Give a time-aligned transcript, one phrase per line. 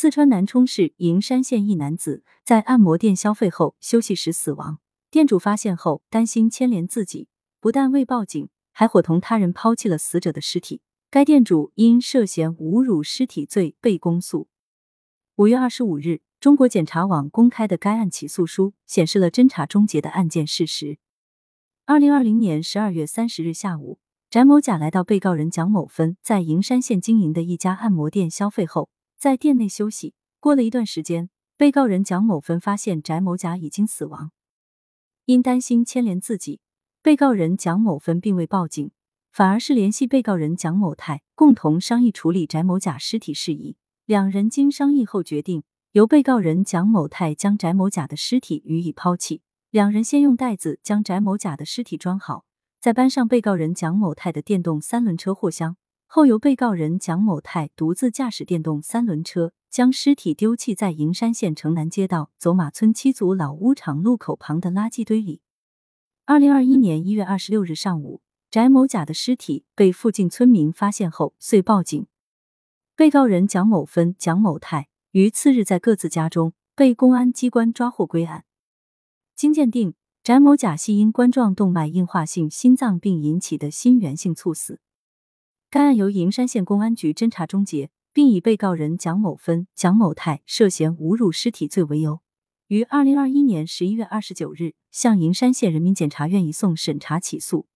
[0.00, 4.78] 四川南充市营山县一男子在按摩店消费后休息时死亡，
[5.10, 7.26] 店主发现后担心牵连自己，
[7.58, 10.82] 不但未报警，还伙同他人抛弃了死者的尸体。
[11.10, 14.46] 该店主因涉嫌侮辱尸体罪被公诉。
[15.34, 20.98] 五月二十五日，中国检察网公开的该案起诉书显示了侦查终结的案件事实。
[21.86, 23.98] 二零二零年十二月三十日下午，
[24.30, 28.90] 翟某甲来到被告人蒋某芬在营山县经营的一家按摩店消费后。
[29.18, 34.30] 在店内休息，过了一段时间，被告人蒋某芬发现翟某甲已经死亡。
[35.24, 36.60] 因担心牵连自己，
[37.02, 38.92] 被告人蒋某芬并未报警，
[39.32, 43.76] 反而是联系被告人蒋某泰，共同商议处理翟某甲尸体事宜。
[44.06, 49.42] 两人经商议后决定，由被告人蒋某泰将翟某甲的尸体予以抛弃。
[49.70, 52.44] 两人先用袋子将翟某甲的尸体装好，
[52.80, 55.76] 再搬上被告人蒋某泰的电动三轮车货箱。
[56.10, 65.42] 后由被告人蒋某泰独自驾驶电动三轮车，将尸体丢弃在营山县城南街道走马村七组老屋场路口旁的垃圾堆里。
[66.24, 72.06] 二零二一年一月二十六日上午，翟某甲的尸体被附近村民发现后，遂报警。
[72.96, 78.46] 被告人蒋某芬、蒋某泰于次日在各自家中被公安机关抓获归案。
[79.36, 79.92] 经鉴定，
[80.24, 84.80] 翟某甲系因冠状动脉硬化性心脏病引起的心源性猝死。
[85.70, 92.22] 该案由营山县公安局侦查终结，并以被告人蒋某芬、蒋某泰涉嫌侮辱尸体罪为由，
[92.68, 97.66] 于二零二一年十一月二十九日向营山县人民检察院移送审查起诉。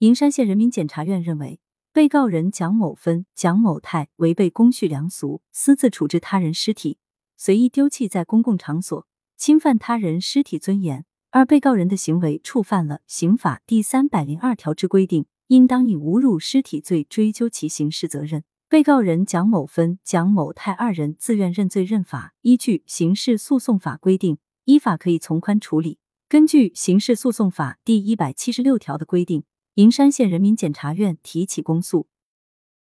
[0.00, 1.58] 营山县人民检察院认为，
[1.90, 6.98] 被告人蒋某芬、蒋某泰违背公序良俗，私自处置他人尸体，
[7.34, 9.06] 随意丢弃在公共场所，
[9.38, 15.24] 侵犯他人尸体尊严，而被告人的行为触犯了刑法第三百零二条之规定。
[15.48, 18.44] 应当以侮辱尸体罪追究其刑事责任。
[18.68, 25.98] 被告人蒋某芬、蒋某泰二人自愿认罪认罚，依据刑事诉讼法规定，依法可以从宽处理。
[26.28, 32.08] 根据刑事诉讼法第一百七十六条的规定，营山县人民检察院提起公诉。